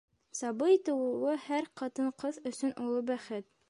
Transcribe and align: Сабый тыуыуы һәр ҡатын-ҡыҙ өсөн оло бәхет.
Сабый 0.37 0.79
тыуыуы 0.87 1.35
һәр 1.45 1.69
ҡатын-ҡыҙ 1.83 2.43
өсөн 2.53 2.79
оло 2.87 3.09
бәхет. 3.13 3.53